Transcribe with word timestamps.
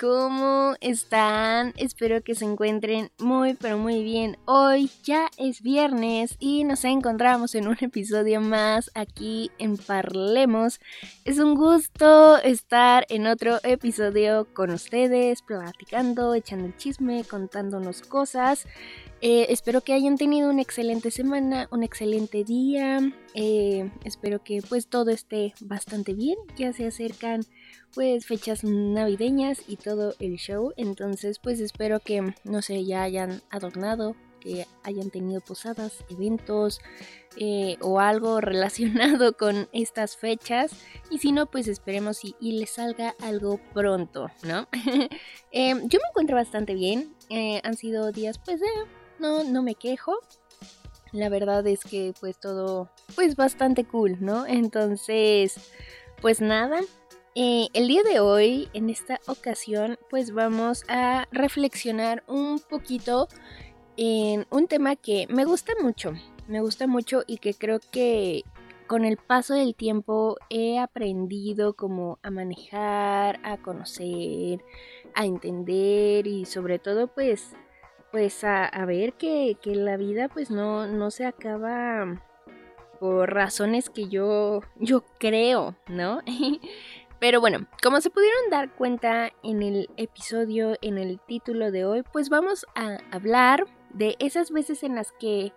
¿cómo 0.00 0.74
están? 0.80 1.72
Espero 1.76 2.22
que 2.22 2.34
se 2.34 2.44
encuentren 2.44 3.10
muy, 3.18 3.54
pero 3.54 3.78
muy 3.78 4.02
bien. 4.02 4.36
Hoy 4.44 4.90
ya 5.04 5.30
es 5.38 5.62
viernes 5.62 6.36
y 6.38 6.64
nos 6.64 6.84
encontramos 6.84 7.54
en 7.54 7.68
un 7.68 7.76
episodio 7.80 8.40
más 8.40 8.90
aquí 8.94 9.50
en 9.58 9.76
Parlemos. 9.76 10.80
Es 11.24 11.38
un 11.38 11.54
gusto 11.54 12.38
estar 12.38 13.06
en 13.08 13.26
otro 13.26 13.58
episodio 13.62 14.46
con 14.52 14.70
ustedes, 14.70 15.42
platicando, 15.42 16.34
echando 16.34 16.66
el 16.66 16.76
chisme, 16.76 17.24
contándonos 17.24 18.02
cosas. 18.02 18.66
Eh, 19.22 19.46
espero 19.48 19.80
que 19.80 19.94
hayan 19.94 20.18
tenido 20.18 20.50
una 20.50 20.60
excelente 20.60 21.10
semana, 21.10 21.68
un 21.70 21.82
excelente 21.82 22.44
día. 22.44 22.98
Eh, 23.34 23.90
espero 24.04 24.44
que 24.44 24.62
pues 24.68 24.88
todo 24.88 25.10
esté 25.10 25.54
bastante 25.60 26.12
bien. 26.12 26.36
Ya 26.56 26.72
se 26.72 26.86
acercan 26.86 27.42
pues 27.94 28.26
fechas 28.26 28.62
navideñas 28.62 29.62
y 29.66 29.76
todo 29.76 30.14
el 30.20 30.36
show. 30.36 30.72
Entonces 30.76 31.38
pues 31.38 31.60
espero 31.60 32.00
que 32.00 32.34
no 32.44 32.60
sé 32.60 32.84
ya 32.84 33.02
hayan 33.02 33.40
adornado, 33.48 34.16
que 34.38 34.66
hayan 34.82 35.08
tenido 35.08 35.40
posadas, 35.40 36.04
eventos 36.10 36.80
eh, 37.38 37.78
o 37.80 38.00
algo 38.00 38.40
relacionado 38.42 39.34
con 39.34 39.66
estas 39.72 40.18
fechas. 40.18 40.72
Y 41.10 41.20
si 41.20 41.32
no 41.32 41.46
pues 41.46 41.68
esperemos 41.68 42.20
y, 42.22 42.34
les 42.52 42.68
salga 42.68 43.14
algo 43.22 43.60
pronto, 43.72 44.30
¿no? 44.42 44.68
yo 45.52 45.98
me 45.98 46.08
encuentro 46.10 46.36
bastante 46.36 46.74
bien. 46.74 47.14
han 47.62 47.76
sido 47.78 48.12
días 48.12 48.38
pues 48.44 48.60
no, 49.18 49.44
no 49.44 49.62
me 49.62 49.74
quejo. 49.74 50.18
La 51.12 51.28
verdad 51.28 51.66
es 51.66 51.84
que 51.84 52.12
pues 52.20 52.38
todo 52.38 52.90
pues 53.14 53.36
bastante 53.36 53.84
cool, 53.84 54.16
¿no? 54.20 54.46
Entonces, 54.46 55.54
pues 56.20 56.40
nada. 56.40 56.80
Eh, 57.34 57.68
el 57.74 57.86
día 57.86 58.02
de 58.02 58.18
hoy, 58.20 58.68
en 58.72 58.88
esta 58.88 59.20
ocasión, 59.26 59.98
pues 60.08 60.32
vamos 60.32 60.84
a 60.88 61.28
reflexionar 61.30 62.24
un 62.26 62.60
poquito 62.60 63.28
en 63.96 64.46
un 64.50 64.66
tema 64.68 64.96
que 64.96 65.26
me 65.28 65.44
gusta 65.44 65.74
mucho. 65.82 66.14
Me 66.48 66.60
gusta 66.60 66.86
mucho 66.86 67.24
y 67.26 67.38
que 67.38 67.54
creo 67.54 67.80
que 67.90 68.44
con 68.86 69.04
el 69.04 69.16
paso 69.16 69.54
del 69.54 69.74
tiempo 69.74 70.36
he 70.48 70.78
aprendido 70.78 71.74
como 71.74 72.18
a 72.22 72.30
manejar, 72.30 73.40
a 73.42 73.56
conocer, 73.58 74.64
a 75.14 75.26
entender 75.26 76.26
y 76.26 76.46
sobre 76.46 76.78
todo 76.78 77.08
pues 77.08 77.50
pues 78.16 78.44
a, 78.44 78.70
ver 78.86 79.12
que, 79.12 79.58
la 79.66 79.98
vida 79.98 80.28
pues 80.28 80.50
no, 80.50 80.86
no 80.86 81.10
se 81.10 81.26
acaba 81.26 82.18
por 82.98 83.34
razones 83.34 83.90
que 83.90 84.08
yo, 84.08 84.62
yo 84.76 85.04
creo, 85.18 85.76
¿no? 85.86 86.22
Pero 87.20 87.42
bueno, 87.42 87.66
como 87.82 88.00
se 88.00 88.08
pudieron 88.08 88.48
dar 88.50 88.74
cuenta 88.74 89.32
en 89.42 89.62
el 89.62 89.90
episodio, 89.98 90.78
en 90.80 90.96
el 90.96 91.20
título 91.20 91.70
de 91.70 91.84
hoy, 91.84 92.04
pues 92.10 92.30
vamos 92.30 92.64
a 92.74 92.96
hablar 93.10 93.66
de 93.90 94.16
esas 94.18 94.50
veces 94.50 94.82
en 94.82 94.94
las 94.94 95.12
que 95.12 95.52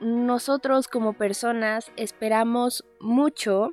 nosotros 0.00 0.88
como 0.88 1.12
personas 1.12 1.92
esperamos 1.96 2.84
mucho 2.98 3.70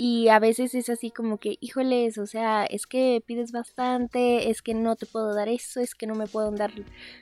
y 0.00 0.28
a 0.28 0.38
veces 0.38 0.76
es 0.76 0.88
así 0.90 1.10
como 1.10 1.38
que, 1.38 1.56
híjoles, 1.60 2.18
o 2.18 2.26
sea, 2.26 2.64
es 2.64 2.86
que 2.86 3.20
pides 3.26 3.50
bastante, 3.50 4.48
es 4.48 4.62
que 4.62 4.72
no 4.72 4.94
te 4.94 5.06
puedo 5.06 5.34
dar 5.34 5.48
eso, 5.48 5.80
es 5.80 5.96
que 5.96 6.06
no 6.06 6.14
me 6.14 6.28
puedo 6.28 6.52
dar 6.52 6.70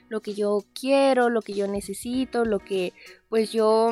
lo 0.09 0.21
que 0.21 0.35
yo 0.35 0.63
quiero, 0.79 1.31
lo 1.31 1.41
que 1.41 1.53
yo 1.53 1.67
necesito, 1.67 2.45
lo 2.45 2.59
que 2.59 2.93
pues 3.29 3.51
yo, 3.51 3.89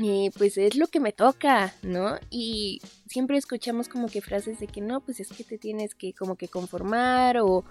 eh, 0.00 0.30
pues 0.38 0.56
es 0.56 0.76
lo 0.76 0.86
que 0.86 1.00
me 1.00 1.12
toca, 1.12 1.74
¿no? 1.82 2.16
Y 2.30 2.80
siempre 3.08 3.36
escuchamos 3.36 3.88
como 3.88 4.06
que 4.06 4.20
frases 4.20 4.60
de 4.60 4.68
que 4.68 4.80
no, 4.80 5.00
pues 5.00 5.18
es 5.18 5.28
que 5.30 5.42
te 5.42 5.58
tienes 5.58 5.96
que 5.96 6.12
como 6.14 6.36
que 6.36 6.48
conformar 6.48 7.38
o... 7.38 7.64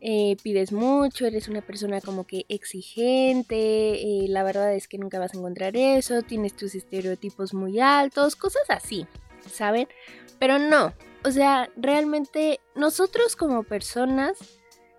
Eh, 0.00 0.36
pides 0.44 0.70
mucho, 0.70 1.26
eres 1.26 1.48
una 1.48 1.60
persona 1.60 2.00
como 2.00 2.24
que 2.24 2.46
exigente, 2.48 4.00
eh, 4.00 4.28
la 4.28 4.44
verdad 4.44 4.72
es 4.72 4.86
que 4.86 4.96
nunca 4.96 5.18
vas 5.18 5.34
a 5.34 5.38
encontrar 5.38 5.76
eso, 5.76 6.22
tienes 6.22 6.54
tus 6.54 6.76
estereotipos 6.76 7.52
muy 7.52 7.80
altos, 7.80 8.36
cosas 8.36 8.62
así, 8.68 9.08
¿saben? 9.48 9.88
Pero 10.38 10.58
no, 10.58 10.94
o 11.24 11.30
sea, 11.30 11.68
realmente 11.76 12.60
nosotros 12.74 13.36
como 13.36 13.64
personas 13.64 14.38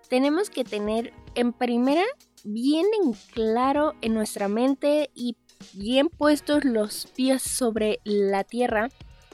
tenemos 0.09 0.49
que 0.49 0.63
tener 0.63 1.13
en 1.35 1.53
primera 1.53 2.03
bien 2.43 2.85
en 3.03 3.13
claro 3.33 3.93
en 4.01 4.13
nuestra 4.13 4.47
mente 4.47 5.11
y 5.13 5.37
bien 5.73 6.09
puestos 6.09 6.65
los 6.65 7.07
pies 7.07 7.41
sobre 7.41 7.99
la 8.03 8.43
tierra 8.43 8.89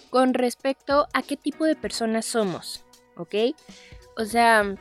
con 0.10 0.34
respecto 0.34 1.08
a 1.14 1.22
qué 1.22 1.38
tipo 1.38 1.66
de 1.66 1.76
personas 1.76 2.26
somos, 2.26 2.86
¿ok? 3.18 3.36
O 4.18 4.26
sea, 4.26 4.76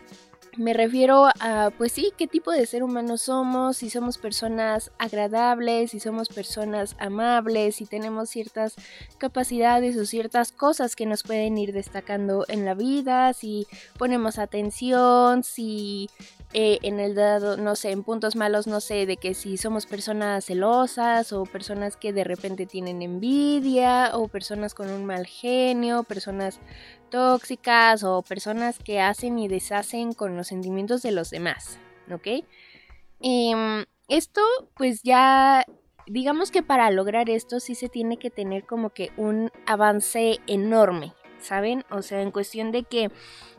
me 0.56 0.72
refiero 0.72 1.28
a, 1.40 1.70
pues 1.76 1.92
sí, 1.92 2.12
qué 2.16 2.26
tipo 2.26 2.50
de 2.50 2.66
ser 2.66 2.82
humano 2.82 3.16
somos, 3.18 3.78
si 3.78 3.90
somos 3.90 4.18
personas 4.18 4.92
agradables, 4.98 5.90
si 5.90 6.00
somos 6.00 6.28
personas 6.28 6.96
amables, 6.98 7.76
si 7.76 7.86
tenemos 7.86 8.30
ciertas 8.30 8.74
capacidades 9.18 9.96
o 9.96 10.06
ciertas 10.06 10.52
cosas 10.52 10.96
que 10.96 11.06
nos 11.06 11.22
pueden 11.22 11.58
ir 11.58 11.72
destacando 11.72 12.44
en 12.48 12.64
la 12.64 12.74
vida, 12.74 13.32
si 13.32 13.66
ponemos 13.98 14.38
atención, 14.38 15.42
si 15.44 16.08
eh, 16.56 16.78
en 16.82 17.00
el 17.00 17.16
dado, 17.16 17.56
no 17.56 17.74
sé, 17.74 17.90
en 17.90 18.04
puntos 18.04 18.36
malos, 18.36 18.68
no 18.68 18.80
sé, 18.80 19.06
de 19.06 19.16
que 19.16 19.34
si 19.34 19.56
somos 19.56 19.86
personas 19.86 20.44
celosas 20.44 21.32
o 21.32 21.46
personas 21.46 21.96
que 21.96 22.12
de 22.12 22.22
repente 22.22 22.64
tienen 22.64 23.02
envidia 23.02 24.12
o 24.14 24.28
personas 24.28 24.72
con 24.72 24.88
un 24.88 25.04
mal 25.04 25.26
genio, 25.26 26.04
personas 26.04 26.60
tóxicas 27.10 28.04
o 28.04 28.22
personas 28.22 28.78
que 28.78 29.00
hacen 29.00 29.36
y 29.40 29.48
deshacen 29.48 30.12
con 30.12 30.36
los 30.36 30.46
sentimientos 30.46 31.02
de 31.02 31.10
los 31.10 31.30
demás, 31.30 31.80
¿ok? 32.08 32.44
Em, 33.20 33.84
esto 34.06 34.40
pues 34.76 35.02
ya, 35.02 35.66
digamos 36.06 36.52
que 36.52 36.62
para 36.62 36.88
lograr 36.92 37.30
esto 37.30 37.58
sí 37.58 37.74
se 37.74 37.88
tiene 37.88 38.16
que 38.16 38.30
tener 38.30 38.64
como 38.64 38.90
que 38.90 39.10
un 39.16 39.50
avance 39.66 40.38
enorme, 40.46 41.14
¿saben? 41.44 41.84
O 41.90 42.02
sea, 42.02 42.22
en 42.22 42.30
cuestión 42.30 42.72
de 42.72 42.82
que 42.84 43.10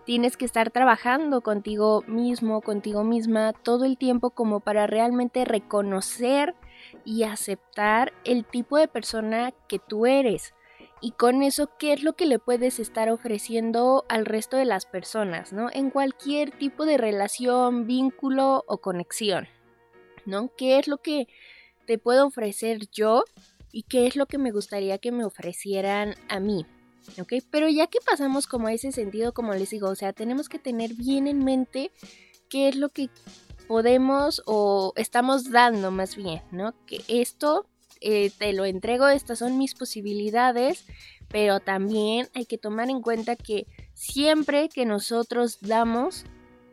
tienes 0.05 0.37
que 0.37 0.45
estar 0.45 0.71
trabajando 0.71 1.41
contigo 1.41 2.03
mismo, 2.07 2.61
contigo 2.61 3.03
misma 3.03 3.53
todo 3.53 3.85
el 3.85 3.97
tiempo 3.97 4.31
como 4.31 4.59
para 4.59 4.87
realmente 4.87 5.45
reconocer 5.45 6.55
y 7.03 7.23
aceptar 7.23 8.13
el 8.23 8.45
tipo 8.45 8.77
de 8.77 8.87
persona 8.87 9.53
que 9.67 9.79
tú 9.79 10.05
eres 10.05 10.53
y 11.01 11.11
con 11.11 11.43
eso 11.43 11.69
qué 11.77 11.93
es 11.93 12.03
lo 12.03 12.13
que 12.13 12.25
le 12.25 12.39
puedes 12.39 12.79
estar 12.79 13.09
ofreciendo 13.09 14.05
al 14.09 14.25
resto 14.25 14.57
de 14.57 14.65
las 14.65 14.85
personas, 14.85 15.53
¿no? 15.53 15.69
En 15.71 15.89
cualquier 15.89 16.51
tipo 16.51 16.85
de 16.85 16.97
relación, 16.97 17.85
vínculo 17.85 18.63
o 18.67 18.79
conexión, 18.79 19.47
¿no? 20.25 20.49
¿Qué 20.57 20.79
es 20.79 20.87
lo 20.87 20.97
que 20.97 21.27
te 21.85 21.97
puedo 21.97 22.25
ofrecer 22.25 22.89
yo 22.91 23.23
y 23.71 23.83
qué 23.83 24.07
es 24.07 24.15
lo 24.15 24.25
que 24.25 24.37
me 24.37 24.51
gustaría 24.51 24.97
que 24.97 25.11
me 25.11 25.25
ofrecieran 25.25 26.15
a 26.29 26.39
mí? 26.39 26.65
¿Ok? 27.19 27.33
Pero 27.49 27.69
ya 27.69 27.87
que 27.87 27.99
pasamos 28.05 28.47
como 28.47 28.67
a 28.67 28.73
ese 28.73 28.91
sentido, 28.91 29.33
como 29.33 29.53
les 29.53 29.69
digo, 29.69 29.89
o 29.89 29.95
sea, 29.95 30.13
tenemos 30.13 30.49
que 30.49 30.59
tener 30.59 30.93
bien 30.93 31.27
en 31.27 31.43
mente 31.43 31.91
qué 32.49 32.69
es 32.69 32.75
lo 32.75 32.89
que 32.89 33.09
podemos 33.67 34.41
o 34.45 34.93
estamos 34.95 35.51
dando 35.51 35.91
más 35.91 36.15
bien, 36.15 36.41
¿no? 36.51 36.73
Que 36.85 37.01
esto 37.07 37.65
eh, 38.01 38.31
te 38.37 38.53
lo 38.53 38.65
entrego, 38.65 39.07
estas 39.07 39.39
son 39.39 39.57
mis 39.57 39.73
posibilidades, 39.73 40.85
pero 41.29 41.59
también 41.59 42.29
hay 42.33 42.45
que 42.45 42.57
tomar 42.57 42.89
en 42.89 43.01
cuenta 43.01 43.35
que 43.35 43.67
siempre 43.93 44.69
que 44.69 44.85
nosotros 44.85 45.59
damos, 45.61 46.25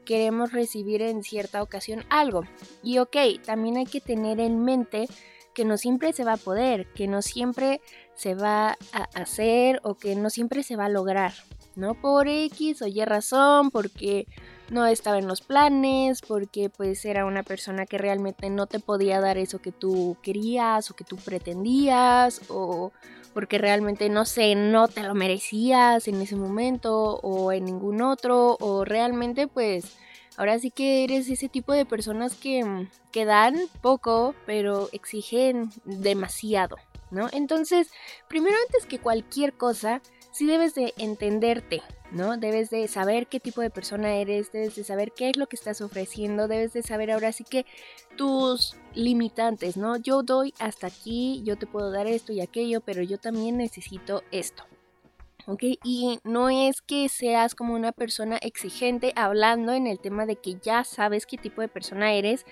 queremos 0.05 0.53
recibir 0.53 1.03
en 1.03 1.23
cierta 1.23 1.63
ocasión 1.63 2.05
algo. 2.11 2.43
Y 2.83 2.99
ok, 2.99 3.17
también 3.45 3.77
hay 3.77 3.87
que 3.87 4.01
tener 4.01 4.41
en 4.41 4.63
mente 4.63 5.09
que 5.55 5.65
no 5.65 5.77
siempre 5.79 6.13
se 6.13 6.25
va 6.25 6.35
a 6.35 6.39
poder, 6.39 6.93
que 6.93 7.07
no 7.07 7.23
siempre 7.23 7.81
se 8.15 8.35
va 8.35 8.77
a 8.93 9.03
hacer 9.15 9.81
o 9.83 9.95
que 9.95 10.15
no 10.17 10.31
siempre 10.31 10.63
se 10.63 10.77
va 10.77 10.87
a 10.87 10.91
lograr, 10.91 11.33
¿no? 11.77 11.95
Por 11.95 12.29
X 12.29 12.83
o 12.83 12.87
Y 12.87 13.05
razón, 13.05 13.71
porque 13.71 14.27
no 14.71 14.87
estaba 14.87 15.19
en 15.19 15.29
los 15.29 15.43
planes, 15.43 16.23
porque 16.23 16.71
pues 16.71 17.05
era 17.05 17.27
una 17.27 17.43
persona 17.43 17.87
que 17.87 17.99
realmente 17.99 18.49
no 18.51 18.67
te 18.67 18.81
podía 18.81 19.21
dar 19.21 19.39
eso 19.39 19.61
que 19.61 19.73
tú 19.73 20.17
querías 20.23 20.91
o 20.91 20.95
que 20.95 21.05
tú 21.05 21.17
pretendías 21.17 22.41
o 22.49 22.93
porque 23.35 23.59
realmente 23.59 24.09
no 24.09 24.25
sé, 24.25 24.55
no 24.55 24.89
te 24.89 25.03
lo 25.03 25.15
merecías 25.15 26.07
en 26.09 26.21
ese 26.21 26.37
momento 26.37 27.17
o 27.23 27.53
en 27.53 27.65
ningún 27.65 28.03
otro 28.03 28.57
o 28.61 28.85
realmente 28.85 29.47
pues 29.47 29.97
ahora 30.37 30.59
sí 30.59 30.71
que 30.71 31.05
eres 31.05 31.29
ese 31.29 31.49
tipo 31.49 31.73
de 31.73 31.87
personas 31.87 32.35
que, 32.35 32.89
que 33.11 33.25
dan 33.25 33.57
poco, 33.81 34.35
pero 34.47 34.89
exigen 34.93 35.71
demasiado, 35.85 36.77
¿no? 37.13 37.29
Entonces, 37.33 37.91
primero 38.29 38.57
antes 38.67 38.87
que 38.87 38.99
cualquier 38.99 39.53
cosa, 39.53 40.03
sí 40.33 40.47
debes 40.47 40.75
de 40.75 40.95
entenderte, 40.97 41.83
¿no? 42.11 42.37
Debes 42.37 42.71
de 42.71 42.89
saber 42.89 43.29
qué 43.29 43.39
tipo 43.39 43.61
de 43.61 43.71
persona 43.71 44.15
eres, 44.17 44.51
debes 44.51 44.75
de 44.75 44.83
saber 44.83 45.13
qué 45.13 45.31
es 45.31 45.37
lo 45.37 45.47
que 45.47 45.57
estás 45.57 45.81
ofreciendo, 45.81 46.49
debes 46.49 46.73
de 46.73 46.83
saber 46.83 47.13
ahora 47.13 47.31
sí 47.33 47.45
que 47.45 47.67
tus 48.17 48.77
limitantes, 48.95 49.77
¿no? 49.77 49.97
Yo 49.97 50.23
doy 50.23 50.55
hasta 50.59 50.89
aquí, 50.89 51.43
yo 51.45 51.57
te 51.57 51.67
puedo 51.67 51.93
dar 51.93 52.07
esto 52.07 52.33
y 52.33 52.41
aquello, 52.41 52.81
pero 52.81 53.03
yo 53.03 53.19
también 53.19 53.59
necesito 53.59 54.25
esto. 54.33 54.65
¿ok? 55.47 55.63
Y 55.85 56.19
no 56.25 56.51
es 56.51 56.83
que 56.83 57.09
seas 57.09 57.55
como 57.55 57.75
una 57.75 57.93
persona 57.93 58.37
exigente 58.39 59.13
hablando 59.17 59.73
en 59.73 59.87
el 59.87 59.99
tema 59.99 60.27
de 60.27 60.37
que 60.37 60.57
ya 60.63 60.85
sabes 60.85 61.27
qué 61.27 61.37
tipo 61.37 61.61
de 61.61 61.69
persona 61.69 62.13
eres 62.13 62.47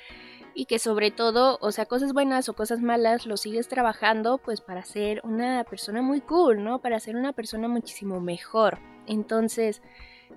y 0.54 0.66
que 0.66 0.78
sobre 0.78 1.10
todo, 1.10 1.58
o 1.60 1.72
sea, 1.72 1.86
cosas 1.86 2.12
buenas 2.12 2.48
o 2.48 2.54
cosas 2.54 2.80
malas, 2.80 3.26
lo 3.26 3.36
sigues 3.36 3.68
trabajando 3.68 4.38
pues 4.38 4.60
para 4.60 4.84
ser 4.84 5.20
una 5.24 5.64
persona 5.64 6.02
muy 6.02 6.20
cool, 6.20 6.62
¿no? 6.62 6.80
Para 6.80 7.00
ser 7.00 7.16
una 7.16 7.32
persona 7.32 7.68
muchísimo 7.68 8.20
mejor. 8.20 8.78
Entonces, 9.06 9.82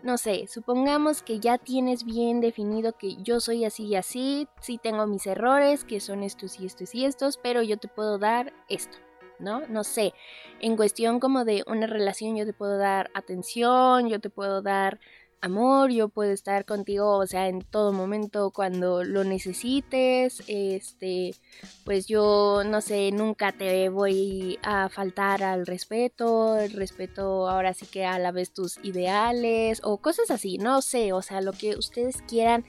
no 0.02 0.18
sé, 0.18 0.48
supongamos 0.48 1.22
que 1.22 1.40
ya 1.40 1.58
tienes 1.58 2.04
bien 2.04 2.42
definido 2.42 2.98
que 2.98 3.16
yo 3.22 3.40
soy 3.40 3.66
así 3.66 3.86
y 3.86 3.96
así, 3.96 4.48
sí 4.60 4.80
tengo 4.82 5.06
mis 5.08 5.28
errores, 5.28 5.86
que 5.86 6.00
son 6.00 6.24
estos 6.24 6.60
y 6.60 6.66
estos 6.66 6.96
y 6.96 7.06
estos, 7.06 7.38
pero 7.38 7.62
yo 7.62 7.78
te 7.78 7.88
puedo 7.88 8.18
dar 8.18 8.54
esto. 8.70 8.98
¿no? 9.40 9.62
No 9.68 9.84
sé, 9.84 10.14
en 10.62 10.78
cuestión 10.78 11.20
como 11.20 11.44
de 11.44 11.64
una 11.68 11.88
relación 11.88 12.36
yo 12.36 12.46
te 12.46 12.54
puedo 12.54 12.78
dar 12.78 13.12
atención, 13.14 14.08
yo 14.08 14.20
te 14.20 14.30
puedo 14.30 14.62
dar 14.62 15.00
amor, 15.44 15.92
yo 15.92 16.08
puedo 16.08 16.32
estar 16.32 16.66
contigo, 16.66 17.18
o 17.18 17.28
sea, 17.28 17.50
en 17.50 17.62
todo 17.62 17.92
momento 17.92 18.52
cuando 18.52 19.04
lo 19.04 19.26
necesites, 19.26 20.42
este, 20.48 21.36
pues 21.84 22.08
yo 22.08 22.64
no 22.66 22.80
sé, 22.80 23.12
nunca 23.12 23.52
te 23.52 23.90
voy 23.90 24.58
a 24.64 24.88
faltar 24.88 25.44
al 25.44 25.66
respeto, 25.66 26.58
el 26.58 26.72
respeto 26.72 27.50
ahora 27.50 27.74
sí 27.74 27.86
que 27.86 28.06
a 28.06 28.20
la 28.20 28.32
vez 28.32 28.54
tus 28.54 28.80
ideales 28.84 29.82
o 29.84 29.98
cosas 29.98 30.32
así, 30.32 30.58
no 30.58 30.82
sé, 30.82 31.12
o 31.12 31.22
sea, 31.22 31.42
lo 31.42 31.52
que 31.52 31.76
ustedes 31.76 32.22
quieran 32.22 32.64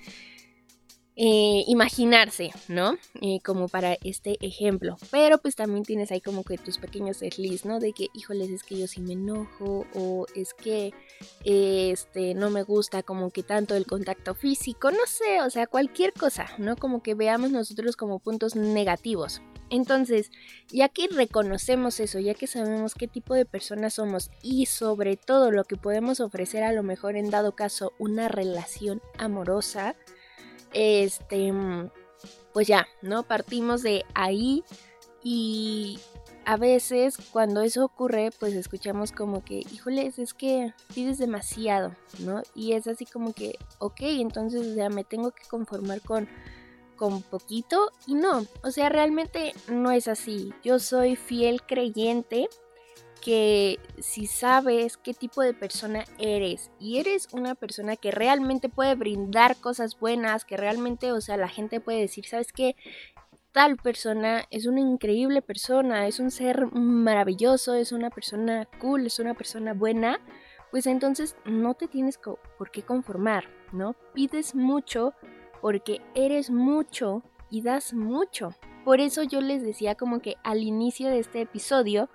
eh, 1.16 1.64
imaginarse, 1.68 2.50
¿no? 2.68 2.96
Eh, 3.20 3.38
como 3.44 3.68
para 3.68 3.96
este 4.02 4.36
ejemplo. 4.40 4.96
Pero 5.10 5.38
pues 5.38 5.54
también 5.54 5.84
tienes 5.84 6.10
ahí 6.10 6.20
como 6.20 6.42
que 6.42 6.58
tus 6.58 6.78
pequeños 6.78 7.20
desliz, 7.20 7.64
¿no? 7.64 7.78
De 7.78 7.92
que, 7.92 8.08
híjoles, 8.14 8.50
es 8.50 8.62
que 8.62 8.78
yo 8.78 8.86
sí 8.88 9.00
me 9.00 9.12
enojo 9.12 9.86
o 9.94 10.26
es 10.34 10.54
que 10.54 10.92
este 11.44 12.34
no 12.34 12.50
me 12.50 12.62
gusta 12.62 13.02
como 13.02 13.30
que 13.30 13.42
tanto 13.42 13.76
el 13.76 13.86
contacto 13.86 14.34
físico, 14.34 14.90
no 14.90 15.06
sé, 15.06 15.40
o 15.42 15.50
sea, 15.50 15.66
cualquier 15.66 16.12
cosa, 16.12 16.46
¿no? 16.58 16.76
Como 16.76 17.02
que 17.02 17.14
veamos 17.14 17.50
nosotros 17.50 17.96
como 17.96 18.18
puntos 18.18 18.56
negativos. 18.56 19.40
Entonces, 19.70 20.30
ya 20.68 20.88
que 20.88 21.08
reconocemos 21.08 21.98
eso, 21.98 22.18
ya 22.18 22.34
que 22.34 22.46
sabemos 22.46 22.94
qué 22.94 23.08
tipo 23.08 23.34
de 23.34 23.46
personas 23.46 23.94
somos 23.94 24.30
y 24.42 24.66
sobre 24.66 25.16
todo 25.16 25.50
lo 25.50 25.64
que 25.64 25.76
podemos 25.76 26.20
ofrecer 26.20 26.62
a 26.62 26.72
lo 26.72 26.82
mejor 26.82 27.16
en 27.16 27.30
dado 27.30 27.56
caso 27.56 27.92
una 27.98 28.28
relación 28.28 29.00
amorosa, 29.18 29.96
este, 30.74 31.52
pues 32.52 32.66
ya, 32.66 32.86
¿no? 33.02 33.22
Partimos 33.22 33.82
de 33.82 34.04
ahí 34.14 34.62
y 35.22 35.98
a 36.44 36.56
veces 36.56 37.16
cuando 37.32 37.62
eso 37.62 37.84
ocurre, 37.84 38.30
pues 38.38 38.54
escuchamos 38.54 39.12
como 39.12 39.44
que, 39.44 39.60
híjoles, 39.72 40.18
es 40.18 40.34
que 40.34 40.74
pides 40.94 41.18
demasiado, 41.18 41.94
¿no? 42.18 42.42
Y 42.54 42.72
es 42.72 42.86
así 42.86 43.06
como 43.06 43.32
que, 43.32 43.58
ok, 43.78 44.00
entonces 44.00 44.74
ya 44.74 44.90
me 44.90 45.04
tengo 45.04 45.30
que 45.30 45.44
conformar 45.48 46.00
con, 46.02 46.28
con 46.96 47.22
poquito 47.22 47.90
y 48.06 48.14
no, 48.14 48.44
o 48.62 48.70
sea, 48.70 48.88
realmente 48.88 49.54
no 49.68 49.90
es 49.90 50.08
así. 50.08 50.52
Yo 50.62 50.78
soy 50.78 51.16
fiel 51.16 51.62
creyente 51.62 52.48
que 53.24 53.80
si 54.00 54.26
sabes 54.26 54.98
qué 54.98 55.14
tipo 55.14 55.40
de 55.40 55.54
persona 55.54 56.04
eres 56.18 56.70
y 56.78 56.98
eres 56.98 57.28
una 57.32 57.54
persona 57.54 57.96
que 57.96 58.10
realmente 58.10 58.68
puede 58.68 58.94
brindar 58.96 59.56
cosas 59.56 59.98
buenas, 59.98 60.44
que 60.44 60.58
realmente, 60.58 61.10
o 61.10 61.22
sea, 61.22 61.38
la 61.38 61.48
gente 61.48 61.80
puede 61.80 62.00
decir, 62.00 62.26
¿sabes 62.26 62.52
qué? 62.52 62.76
Tal 63.50 63.78
persona 63.78 64.44
es 64.50 64.66
una 64.66 64.80
increíble 64.80 65.40
persona, 65.40 66.06
es 66.06 66.20
un 66.20 66.30
ser 66.30 66.66
maravilloso, 66.72 67.72
es 67.72 67.92
una 67.92 68.10
persona 68.10 68.68
cool, 68.78 69.06
es 69.06 69.18
una 69.18 69.32
persona 69.32 69.72
buena, 69.72 70.20
pues 70.70 70.86
entonces 70.86 71.34
no 71.46 71.72
te 71.72 71.88
tienes 71.88 72.18
por 72.58 72.70
qué 72.70 72.82
conformar, 72.82 73.44
¿no? 73.72 73.94
Pides 74.12 74.54
mucho 74.54 75.14
porque 75.62 76.02
eres 76.14 76.50
mucho 76.50 77.22
y 77.48 77.62
das 77.62 77.94
mucho. 77.94 78.50
Por 78.84 79.00
eso 79.00 79.22
yo 79.22 79.40
les 79.40 79.62
decía 79.62 79.94
como 79.94 80.20
que 80.20 80.36
al 80.42 80.62
inicio 80.62 81.08
de 81.08 81.20
este 81.20 81.40
episodio, 81.40 82.10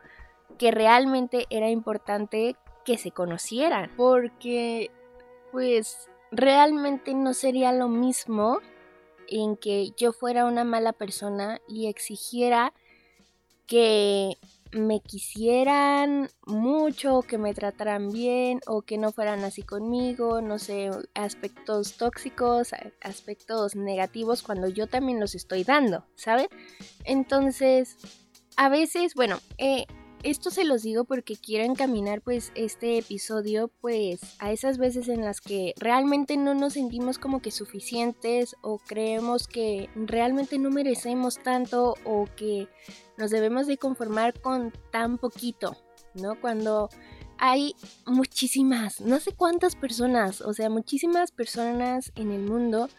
que 0.60 0.72
realmente 0.72 1.48
era 1.50 1.70
importante 1.70 2.56
que 2.86 2.98
se 2.98 3.12
conocieran, 3.12 3.92
porque 3.98 4.92
pues 5.52 6.10
realmente 6.32 7.16
no 7.16 7.34
sería 7.34 7.72
lo 7.72 7.88
mismo 7.88 8.60
en 9.28 9.56
que 9.56 9.92
yo 9.98 10.12
fuera 10.12 10.46
una 10.46 10.64
mala 10.64 10.94
persona 10.94 11.62
y 11.68 11.88
exigiera 11.88 12.74
que 13.66 14.38
me 14.72 15.00
quisieran 15.00 16.30
mucho, 16.46 17.22
que 17.22 17.38
me 17.38 17.54
trataran 17.54 18.12
bien 18.12 18.60
o 18.68 18.82
que 18.82 18.98
no 18.98 19.12
fueran 19.12 19.44
así 19.44 19.64
conmigo, 19.64 20.42
no 20.42 20.60
sé, 20.60 20.92
aspectos 21.14 21.96
tóxicos, 21.98 22.72
aspectos 23.02 23.76
negativos 23.76 24.44
cuando 24.44 24.68
yo 24.68 24.88
también 24.88 25.20
los 25.20 25.36
estoy 25.36 25.64
dando, 25.64 26.06
¿saben? 26.16 26.48
Entonces, 27.06 27.98
a 28.58 28.70
veces, 28.70 29.14
bueno, 29.16 29.40
eh, 29.58 29.86
esto 30.24 30.52
se 30.52 30.66
los 30.66 30.84
digo 30.84 31.06
porque 31.06 31.36
quiero 31.36 31.64
encaminar 31.64 32.22
pues 32.22 32.52
este 32.56 32.98
episodio 32.98 33.70
pues 33.82 34.20
a 34.40 34.52
esas 34.52 34.78
veces 34.78 35.08
en 35.08 35.24
las 35.24 35.40
que 35.40 35.74
realmente 35.78 36.36
no 36.38 36.54
nos 36.54 36.74
sentimos 36.74 37.18
como 37.18 37.42
que 37.42 37.52
suficientes 37.52 38.56
o 38.62 38.80
creemos 38.80 39.48
que 39.48 39.90
realmente 39.96 40.58
no 40.60 40.72
merecemos 40.72 41.40
tanto 41.40 41.96
o 42.04 42.28
que 42.36 42.68
nos 43.18 43.32
debemos 43.32 43.68
de 43.68 43.78
conformar 43.78 44.40
con 44.40 44.74
tan 44.92 45.18
poquito, 45.18 45.76
¿no? 46.16 46.40
Cuando 46.40 46.90
hay 47.38 47.74
muchísimas, 48.06 49.00
no 49.00 49.20
sé 49.20 49.32
cuántas 49.32 49.76
personas, 49.76 50.42
o 50.42 50.54
sea, 50.54 50.70
muchísimas 50.70 51.32
personas 51.32 52.12
en 52.16 52.32
el 52.32 52.42
mundo 52.42 52.90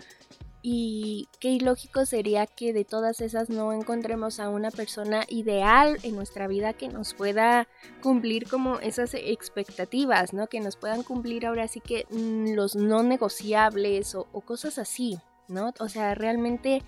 y 0.62 1.28
qué 1.38 1.50
ilógico 1.50 2.04
sería 2.04 2.46
que 2.46 2.72
de 2.72 2.84
todas 2.84 3.20
esas 3.20 3.48
no 3.48 3.72
encontremos 3.72 4.40
a 4.40 4.48
una 4.48 4.70
persona 4.70 5.24
ideal 5.28 5.98
en 6.02 6.16
nuestra 6.16 6.46
vida 6.48 6.74
que 6.74 6.88
nos 6.88 7.14
pueda 7.14 7.66
cumplir 8.02 8.48
como 8.48 8.78
esas 8.80 9.14
expectativas, 9.14 10.32
¿no? 10.32 10.48
Que 10.48 10.60
nos 10.60 10.76
puedan 10.76 11.02
cumplir 11.02 11.46
ahora 11.46 11.66
sí 11.68 11.80
que 11.80 12.06
mm, 12.10 12.54
los 12.54 12.76
no 12.76 13.02
negociables 13.02 14.14
o, 14.14 14.28
o 14.32 14.40
cosas 14.42 14.78
así, 14.78 15.18
¿no? 15.48 15.72
O 15.78 15.88
sea, 15.88 16.14
realmente 16.14 16.82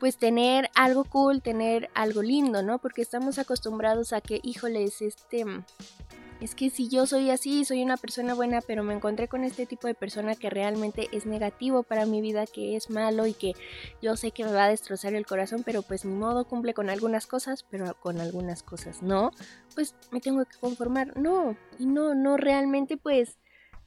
pues 0.00 0.16
tener 0.16 0.70
algo 0.74 1.04
cool, 1.04 1.42
tener 1.42 1.90
algo 1.94 2.22
lindo, 2.22 2.62
¿no? 2.62 2.78
Porque 2.78 3.02
estamos 3.02 3.38
acostumbrados 3.38 4.14
a 4.14 4.22
que, 4.22 4.40
híjoles, 4.42 5.02
este 5.02 5.44
es 6.40 6.54
que 6.54 6.70
si 6.70 6.88
yo 6.88 7.06
soy 7.06 7.30
así, 7.30 7.64
soy 7.64 7.82
una 7.82 7.96
persona 7.96 8.34
buena, 8.34 8.60
pero 8.60 8.82
me 8.82 8.94
encontré 8.94 9.28
con 9.28 9.44
este 9.44 9.66
tipo 9.66 9.86
de 9.86 9.94
persona 9.94 10.34
que 10.34 10.48
realmente 10.48 11.08
es 11.12 11.26
negativo 11.26 11.82
para 11.82 12.06
mi 12.06 12.20
vida, 12.20 12.46
que 12.46 12.76
es 12.76 12.88
malo 12.88 13.26
y 13.26 13.34
que 13.34 13.52
yo 14.00 14.16
sé 14.16 14.30
que 14.30 14.44
me 14.44 14.52
va 14.52 14.64
a 14.64 14.70
destrozar 14.70 15.14
el 15.14 15.26
corazón, 15.26 15.62
pero 15.64 15.82
pues 15.82 16.04
mi 16.04 16.14
modo 16.14 16.46
cumple 16.46 16.72
con 16.72 16.88
algunas 16.88 17.26
cosas, 17.26 17.64
pero 17.70 17.94
con 18.00 18.20
algunas 18.20 18.62
cosas 18.62 19.02
no, 19.02 19.32
pues 19.74 19.94
me 20.10 20.20
tengo 20.20 20.44
que 20.46 20.58
conformar. 20.58 21.16
No, 21.18 21.56
y 21.78 21.86
no, 21.86 22.14
no 22.14 22.36
realmente 22.36 22.96
pues, 22.96 23.38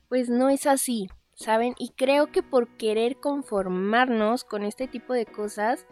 pues 0.08 0.30
no 0.30 0.50
es 0.50 0.68
así, 0.68 1.10
¿saben? 1.34 1.74
Y 1.80 1.90
creo 1.90 2.32
que 2.32 2.44
por 2.44 2.68
querer 2.78 3.18
conformarnos 3.18 4.44
con 4.44 4.64
este 4.64 4.88
tipo 4.88 5.14
de 5.14 5.26
cosas, 5.26 5.86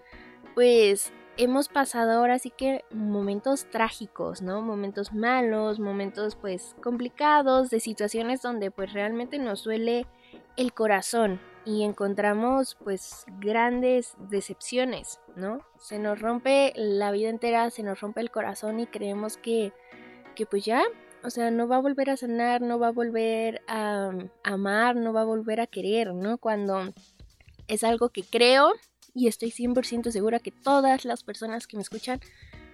pues 0.53 1.11
hemos 1.43 1.69
pasado 1.69 2.12
ahora 2.12 2.38
sí 2.38 2.51
que 2.51 2.86
momentos 2.91 3.65
trágicos, 3.71 4.43
¿no? 4.43 4.62
Momentos 4.62 5.12
malos, 5.12 5.79
momentos 5.79 6.36
pues 6.36 6.75
complicados, 6.83 7.71
de 7.71 7.79
situaciones 7.79 8.43
donde 8.43 8.69
pues 8.69 8.93
realmente 8.93 9.39
nos 9.39 9.63
duele 9.63 10.05
el 10.55 10.71
corazón 10.71 11.41
y 11.65 11.81
encontramos 11.81 12.77
pues 12.83 13.25
grandes 13.39 14.13
decepciones, 14.29 15.19
¿no? 15.36 15.65
Se 15.79 15.98
nos 15.98 16.21
rompe 16.21 16.74
la 16.75 17.10
vida 17.12 17.29
entera, 17.29 17.71
se 17.71 17.81
nos 17.81 18.00
rompe 18.01 18.21
el 18.21 18.29
corazón 18.29 18.79
y 18.79 18.86
creemos 18.86 19.38
que, 19.38 19.74
que 20.36 20.45
pues 20.45 20.63
ya, 20.63 20.83
o 21.24 21.31
sea, 21.31 21.50
no 21.50 21.67
va 21.67 21.77
a 21.77 21.81
volver 21.81 22.12
a 22.12 22.17
sanar, 22.17 22.62
no 22.62 22.77
va 22.77 22.89
a 22.89 22.91
volver 22.91 23.63
a 23.67 24.12
amar, 24.43 24.95
no 24.95 25.12
va 25.12 25.21
a 25.21 25.25
volver 25.25 25.60
a 25.60 25.65
querer, 25.65 26.13
¿no? 26.13 26.38
Cuando 26.38 26.93
es 27.67 27.83
algo 27.83 28.10
que 28.10 28.21
creo 28.21 28.74
y 29.13 29.27
estoy 29.27 29.51
100% 29.51 30.11
segura 30.11 30.39
que 30.39 30.51
todas 30.51 31.05
las 31.05 31.23
personas 31.23 31.67
que 31.67 31.77
me 31.77 31.83
escuchan 31.83 32.19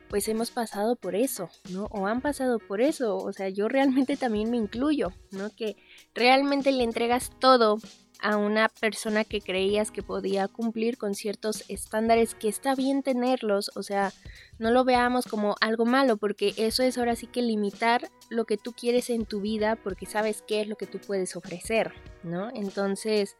pues 0.10 0.28
hemos 0.28 0.52
pasado 0.52 0.96
por 0.96 1.16
eso, 1.16 1.50
¿no? 1.70 1.86
O 1.86 2.08
han 2.08 2.22
pasado 2.22 2.60
por 2.60 2.82
eso, 2.82 3.18
o 3.18 3.34
sea, 3.34 3.50
yo 3.50 3.68
realmente 3.68 4.18
también 4.18 4.50
me 4.50 4.58
incluyo, 4.58 5.12
¿no? 5.32 5.50
Que 5.56 5.76
realmente 6.14 6.72
le 6.72 6.84
entregas 6.84 7.32
todo 7.40 7.78
a 8.20 8.38
una 8.38 8.70
persona 8.70 9.24
que 9.24 9.42
creías 9.42 9.92
que 9.92 10.02
podía 10.02 10.48
cumplir 10.48 10.98
con 10.98 11.14
ciertos 11.14 11.64
estándares 11.68 12.34
que 12.34 12.48
está 12.48 12.74
bien 12.74 13.04
tenerlos, 13.04 13.70
o 13.76 13.84
sea, 13.84 14.12
no 14.58 14.72
lo 14.72 14.84
veamos 14.84 15.26
como 15.26 15.56
algo 15.62 15.86
malo, 15.86 16.18
porque 16.18 16.54
eso 16.58 16.84
es 16.84 16.98
ahora 16.98 17.16
sí 17.16 17.28
que 17.28 17.42
limitar 17.42 18.10
lo 18.30 18.46
que 18.46 18.58
tú 18.58 18.74
quieres 18.74 19.10
en 19.10 19.26
tu 19.26 19.42
vida, 19.42 19.76
porque 19.76 20.06
sabes 20.06 20.44
qué 20.48 20.62
es 20.62 20.68
lo 20.68 20.78
que 20.78 20.88
tú 20.88 21.00
puedes 21.00 21.36
ofrecer, 21.36 21.94
¿no? 22.24 22.50
Entonces, 22.56 23.36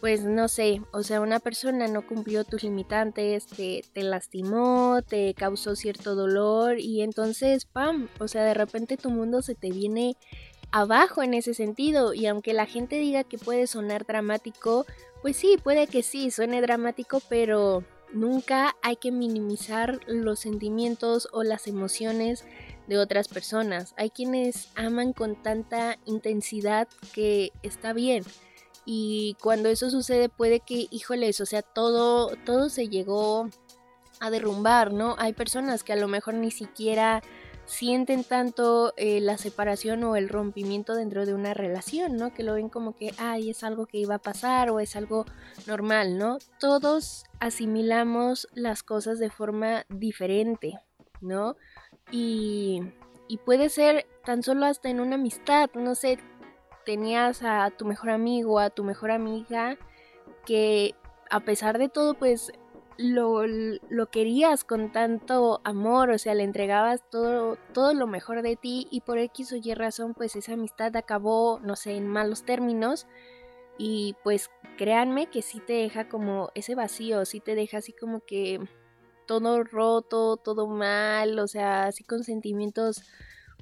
pues 0.00 0.24
no 0.24 0.48
sé, 0.48 0.82
o 0.92 1.02
sea, 1.02 1.20
una 1.20 1.40
persona 1.40 1.88
no 1.88 2.06
cumplió 2.06 2.44
tus 2.44 2.62
limitantes, 2.62 3.46
te, 3.46 3.84
te 3.92 4.02
lastimó, 4.02 5.00
te 5.06 5.34
causó 5.34 5.76
cierto 5.76 6.14
dolor 6.14 6.78
y 6.78 7.02
entonces, 7.02 7.64
¡pam! 7.64 8.08
O 8.18 8.28
sea, 8.28 8.44
de 8.44 8.54
repente 8.54 8.96
tu 8.96 9.10
mundo 9.10 9.42
se 9.42 9.54
te 9.54 9.70
viene 9.70 10.16
abajo 10.70 11.22
en 11.22 11.34
ese 11.34 11.54
sentido 11.54 12.14
y 12.14 12.26
aunque 12.26 12.52
la 12.52 12.66
gente 12.66 12.96
diga 12.96 13.24
que 13.24 13.38
puede 13.38 13.66
sonar 13.66 14.06
dramático, 14.06 14.86
pues 15.22 15.36
sí, 15.36 15.58
puede 15.62 15.86
que 15.86 16.02
sí, 16.02 16.30
suene 16.30 16.60
dramático, 16.60 17.20
pero 17.28 17.84
nunca 18.12 18.76
hay 18.82 18.96
que 18.96 19.12
minimizar 19.12 20.00
los 20.06 20.40
sentimientos 20.40 21.28
o 21.32 21.42
las 21.42 21.66
emociones 21.66 22.44
de 22.86 22.98
otras 22.98 23.28
personas. 23.28 23.94
Hay 23.96 24.10
quienes 24.10 24.70
aman 24.74 25.12
con 25.12 25.42
tanta 25.42 25.98
intensidad 26.04 26.88
que 27.12 27.52
está 27.62 27.92
bien. 27.92 28.24
Y 28.86 29.36
cuando 29.42 29.68
eso 29.68 29.90
sucede 29.90 30.28
puede 30.28 30.60
que, 30.60 30.86
híjoles, 30.90 31.40
o 31.40 31.46
sea, 31.46 31.62
todo, 31.62 32.36
todo 32.44 32.68
se 32.70 32.88
llegó 32.88 33.50
a 34.20 34.30
derrumbar, 34.30 34.92
¿no? 34.92 35.16
Hay 35.18 35.32
personas 35.32 35.82
que 35.82 35.92
a 35.92 35.96
lo 35.96 36.06
mejor 36.08 36.34
ni 36.34 36.52
siquiera 36.52 37.22
sienten 37.66 38.22
tanto 38.22 38.94
eh, 38.96 39.20
la 39.20 39.38
separación 39.38 40.04
o 40.04 40.14
el 40.14 40.28
rompimiento 40.28 40.94
dentro 40.94 41.26
de 41.26 41.34
una 41.34 41.52
relación, 41.52 42.16
¿no? 42.16 42.32
Que 42.32 42.44
lo 42.44 42.54
ven 42.54 42.68
como 42.68 42.94
que, 42.94 43.12
ay, 43.18 43.50
es 43.50 43.64
algo 43.64 43.86
que 43.86 43.98
iba 43.98 44.14
a 44.14 44.20
pasar 44.20 44.70
o 44.70 44.78
es 44.78 44.94
algo 44.94 45.26
normal, 45.66 46.16
¿no? 46.16 46.38
Todos 46.60 47.24
asimilamos 47.40 48.48
las 48.54 48.82
cosas 48.82 49.18
de 49.18 49.30
forma 49.30 49.84
diferente, 49.88 50.78
¿no? 51.20 51.56
Y, 52.12 52.82
y 53.26 53.38
puede 53.38 53.68
ser 53.68 54.06
tan 54.24 54.44
solo 54.44 54.66
hasta 54.66 54.88
en 54.88 55.00
una 55.00 55.16
amistad, 55.16 55.68
no 55.74 55.96
sé, 55.96 56.18
tenías 56.86 57.42
a 57.42 57.70
tu 57.70 57.84
mejor 57.84 58.08
amigo, 58.10 58.58
a 58.58 58.70
tu 58.70 58.84
mejor 58.84 59.10
amiga, 59.10 59.76
que 60.46 60.94
a 61.28 61.40
pesar 61.40 61.76
de 61.76 61.90
todo, 61.90 62.14
pues 62.14 62.52
lo, 62.96 63.46
lo, 63.46 64.06
querías 64.10 64.64
con 64.64 64.92
tanto 64.92 65.60
amor, 65.64 66.10
o 66.10 66.18
sea, 66.18 66.34
le 66.34 66.44
entregabas 66.44 67.02
todo, 67.10 67.58
todo 67.74 67.92
lo 67.92 68.06
mejor 68.06 68.40
de 68.40 68.56
ti 68.56 68.86
y 68.90 69.02
por 69.02 69.18
X 69.18 69.52
o 69.52 69.56
Y 69.56 69.74
razón, 69.74 70.14
pues 70.14 70.36
esa 70.36 70.54
amistad 70.54 70.96
acabó, 70.96 71.60
no 71.60 71.76
sé, 71.76 71.96
en 71.96 72.08
malos 72.08 72.44
términos. 72.44 73.06
Y 73.78 74.16
pues 74.24 74.48
créanme 74.78 75.26
que 75.26 75.42
sí 75.42 75.60
te 75.60 75.74
deja 75.74 76.08
como 76.08 76.50
ese 76.54 76.74
vacío, 76.74 77.26
sí 77.26 77.40
te 77.40 77.54
deja 77.54 77.78
así 77.78 77.92
como 77.92 78.20
que 78.20 78.60
todo 79.26 79.64
roto, 79.64 80.36
todo 80.38 80.66
mal, 80.66 81.38
o 81.38 81.46
sea, 81.46 81.86
así 81.86 82.04
con 82.04 82.24
sentimientos 82.24 83.02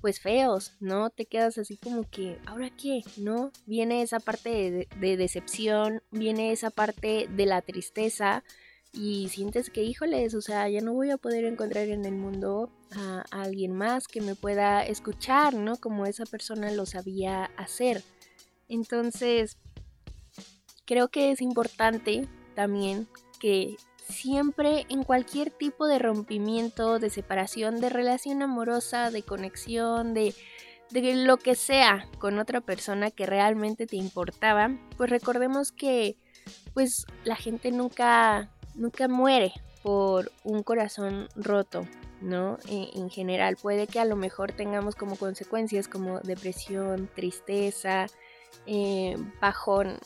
pues 0.05 0.21
feos, 0.21 0.75
¿no? 0.81 1.09
Te 1.09 1.25
quedas 1.25 1.57
así 1.57 1.79
como 1.79 2.03
que, 2.11 2.39
¿ahora 2.45 2.69
qué? 2.69 3.01
¿No? 3.17 3.53
Viene 3.65 4.03
esa 4.03 4.21
parte 4.21 4.51
de, 4.51 4.89
de 5.01 5.17
decepción, 5.17 6.03
viene 6.11 6.53
esa 6.53 6.69
parte 6.69 7.27
de 7.35 7.47
la 7.47 7.63
tristeza, 7.63 8.45
y 8.93 9.31
sientes 9.31 9.71
que, 9.71 9.83
híjoles, 9.83 10.35
o 10.35 10.43
sea, 10.43 10.69
ya 10.69 10.83
no 10.83 10.93
voy 10.93 11.11
a 11.11 11.17
poder 11.17 11.47
encontrar 11.47 11.89
en 11.89 12.05
el 12.05 12.13
mundo 12.13 12.71
a, 12.93 13.25
alguien 13.31 13.73
más 13.73 14.07
que 14.07 14.21
me 14.21 14.35
pueda 14.35 14.85
escuchar, 14.85 15.55
¿no? 15.55 15.77
Como 15.77 16.05
esa 16.05 16.27
persona 16.27 16.71
lo 16.71 16.85
sabía 16.85 17.47
hacer. 17.57 18.03
Entonces, 18.69 19.57
creo 20.85 21.09
que 21.09 21.31
es 21.31 21.41
importante 21.41 22.29
también 22.55 23.09
que 23.41 23.77
siempre 24.09 24.87
en 24.89 25.03
cualquier 25.03 25.51
tipo 25.51 25.87
de 25.87 25.99
rompimiento, 25.99 26.99
de 26.99 27.11
separación, 27.11 27.81
de 27.81 27.89
relación 27.89 28.43
amorosa, 28.43 29.11
de 29.11 29.23
conexión, 29.23 30.15
de, 30.15 30.35
de 30.91 31.15
lo 31.15 31.37
que 31.37 31.55
sea 31.55 32.07
con 32.19 32.39
otra 32.39 32.61
persona 32.61 33.11
que 33.11 33.27
realmente 33.27 33.87
te 33.87 33.97
importaba, 33.97 34.71
pues 34.97 35.11
recordemos 35.11 35.73
que 35.73 36.17
pues 36.75 37.07
la 37.25 37.37
gente 37.37 37.71
nunca 37.71 38.51
nunca 38.75 39.09
muere 39.09 39.53
por 39.83 40.33
un 40.45 40.63
corazón 40.63 41.29
roto, 41.37 41.87
¿no? 42.21 42.59
E, 42.69 42.91
en, 42.95 43.11
general, 43.11 43.57
puede 43.61 43.87
que 43.87 44.01
a 44.01 44.05
lo 44.05 44.17
mejor 44.17 44.53
tengamos 44.53 44.95
como 44.95 45.17
consecuencias 45.17 45.89
como 45.89 46.21
depresión, 46.21 47.09
tristeza, 47.15 48.07
eh, 48.67 49.17
bajón, 49.41 49.99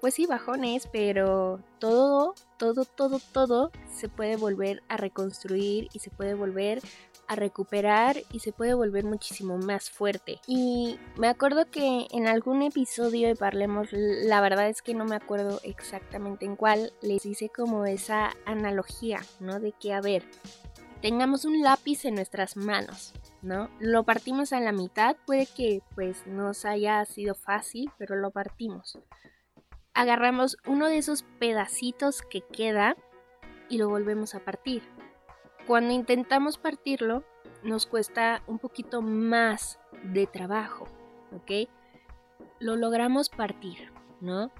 pues 0.00 0.14
sí, 0.14 0.26
bajones, 0.26 0.88
pero 0.92 1.60
todo, 1.78 2.34
todo, 2.58 2.84
todo, 2.84 3.20
todo 3.32 3.70
se 3.90 4.08
puede 4.08 4.36
volver 4.36 4.82
a 4.88 4.96
reconstruir 4.96 5.88
y 5.92 6.00
se 6.00 6.10
puede 6.10 6.34
volver 6.34 6.82
a 7.28 7.36
recuperar 7.36 8.16
y 8.32 8.40
se 8.40 8.52
puede 8.52 8.74
volver 8.74 9.04
muchísimo 9.04 9.58
más 9.58 9.90
fuerte. 9.90 10.40
Y 10.46 10.98
me 11.16 11.28
acuerdo 11.28 11.70
que 11.70 12.06
en 12.10 12.26
algún 12.26 12.62
episodio 12.62 13.28
de 13.28 13.36
Parlemos, 13.36 13.88
la 13.92 14.40
verdad 14.40 14.68
es 14.68 14.82
que 14.82 14.94
no 14.94 15.04
me 15.04 15.16
acuerdo 15.16 15.60
exactamente 15.62 16.46
en 16.46 16.56
cuál, 16.56 16.92
les 17.02 17.24
hice 17.26 17.50
como 17.50 17.84
esa 17.86 18.32
analogía, 18.46 19.20
¿no? 19.40 19.60
De 19.60 19.72
que, 19.72 19.92
a 19.92 20.00
ver, 20.00 20.24
tengamos 21.02 21.44
un 21.44 21.62
lápiz 21.62 22.06
en 22.06 22.14
nuestras 22.14 22.56
manos, 22.56 23.12
¿no? 23.42 23.68
Lo 23.78 24.04
partimos 24.04 24.52
a 24.52 24.60
la 24.60 24.72
mitad, 24.72 25.16
puede 25.26 25.46
que 25.46 25.82
pues 25.94 26.26
nos 26.26 26.64
haya 26.64 27.04
sido 27.04 27.34
fácil, 27.34 27.90
pero 27.98 28.16
lo 28.16 28.30
partimos. 28.30 28.98
Agarramos 29.98 30.56
uno 30.66 30.88
de 30.88 30.98
esos 30.98 31.24
pedacitos 31.38 32.22
que 32.22 32.40
queda 32.40 32.96
y 33.68 33.78
lo 33.78 33.88
volvemos 33.88 34.34
a 34.34 34.40
partir 34.40 34.82
cuando 35.68 35.92
intentamos 35.92 36.56
partirlo, 36.56 37.24
nos 37.62 37.84
cuesta 37.84 38.42
un 38.46 38.58
poquito 38.58 39.02
más 39.02 39.78
de 40.02 40.26
trabajo, 40.26 40.88
¿ok? 41.30 41.68
Lo 42.58 42.74
logramos 42.74 43.28
partir, 43.28 43.92
¿no? 44.22 44.50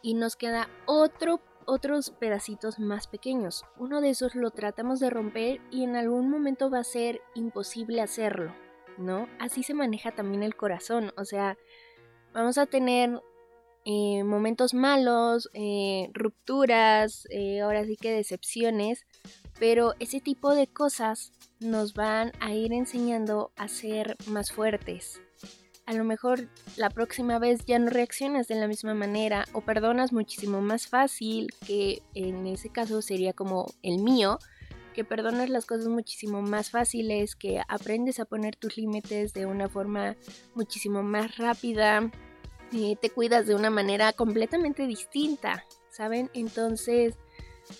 Y 0.00 0.14
nos 0.14 0.36
queda 0.36 0.70
otro, 0.86 1.40
otros 1.66 2.12
pedacitos 2.12 2.78
más 2.78 3.06
pequeños. 3.06 3.66
Uno 3.76 4.00
de 4.00 4.08
esos 4.08 4.34
lo 4.34 4.50
tratamos 4.50 4.98
de 4.98 5.10
romper 5.10 5.60
y 5.70 5.84
en 5.84 5.94
algún 5.94 6.30
momento 6.30 6.70
va 6.70 6.78
a 6.78 6.84
ser 6.84 7.20
imposible 7.34 8.00
hacerlo, 8.00 8.54
¿no? 8.96 9.28
Así 9.38 9.62
se 9.62 9.74
maneja 9.74 10.12
también 10.12 10.42
el 10.42 10.56
corazón, 10.56 11.12
o 11.18 11.26
sea, 11.26 11.58
vamos 12.32 12.56
a 12.56 12.64
tener 12.64 13.20
eh, 13.92 14.22
momentos 14.22 14.72
malos, 14.72 15.50
eh, 15.52 16.10
rupturas, 16.14 17.26
eh, 17.28 17.60
ahora 17.60 17.84
sí 17.84 17.96
que 17.96 18.12
decepciones, 18.12 19.04
pero 19.58 19.94
ese 19.98 20.20
tipo 20.20 20.54
de 20.54 20.68
cosas 20.68 21.32
nos 21.58 21.94
van 21.94 22.30
a 22.38 22.54
ir 22.54 22.72
enseñando 22.72 23.50
a 23.56 23.66
ser 23.66 24.16
más 24.28 24.52
fuertes. 24.52 25.20
A 25.86 25.92
lo 25.92 26.04
mejor 26.04 26.48
la 26.76 26.90
próxima 26.90 27.40
vez 27.40 27.64
ya 27.66 27.80
no 27.80 27.90
reaccionas 27.90 28.46
de 28.46 28.54
la 28.54 28.68
misma 28.68 28.94
manera 28.94 29.44
o 29.54 29.60
perdonas 29.60 30.12
muchísimo 30.12 30.60
más 30.60 30.86
fácil, 30.86 31.48
que 31.66 32.00
en 32.14 32.46
ese 32.46 32.70
caso 32.70 33.02
sería 33.02 33.32
como 33.32 33.66
el 33.82 33.98
mío, 33.98 34.38
que 34.94 35.02
perdonas 35.02 35.50
las 35.50 35.66
cosas 35.66 35.88
muchísimo 35.88 36.42
más 36.42 36.70
fáciles, 36.70 37.34
que 37.34 37.60
aprendes 37.66 38.20
a 38.20 38.24
poner 38.24 38.54
tus 38.54 38.76
límites 38.76 39.32
de 39.32 39.46
una 39.46 39.68
forma 39.68 40.14
muchísimo 40.54 41.02
más 41.02 41.38
rápida, 41.38 42.08
y 42.70 42.96
te 42.96 43.10
cuidas 43.10 43.46
de 43.46 43.54
una 43.54 43.70
manera 43.70 44.12
completamente 44.12 44.86
distinta, 44.86 45.64
¿saben? 45.90 46.30
Entonces, 46.34 47.16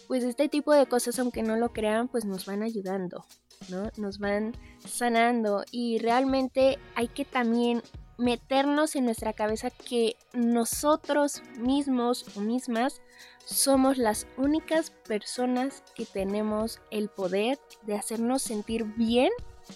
pues 0.08 0.24
este 0.24 0.48
tipo 0.48 0.72
de 0.72 0.86
cosas, 0.86 1.18
aunque 1.18 1.42
no 1.42 1.56
lo 1.56 1.72
crean, 1.72 2.08
pues 2.08 2.24
nos 2.24 2.46
van 2.46 2.62
ayudando, 2.62 3.24
¿no? 3.68 3.90
Nos 3.96 4.18
van 4.18 4.56
sanando 4.86 5.64
y 5.70 5.98
realmente 5.98 6.78
hay 6.94 7.08
que 7.08 7.24
también 7.24 7.82
meternos 8.18 8.96
en 8.96 9.06
nuestra 9.06 9.32
cabeza 9.32 9.70
que 9.70 10.16
nosotros 10.34 11.42
mismos 11.58 12.26
o 12.36 12.40
mismas 12.40 13.00
somos 13.46 13.96
las 13.96 14.26
únicas 14.36 14.90
personas 14.90 15.82
que 15.94 16.04
tenemos 16.04 16.80
el 16.90 17.08
poder 17.08 17.58
de 17.82 17.96
hacernos 17.96 18.42
sentir 18.42 18.84
bien 18.84 19.30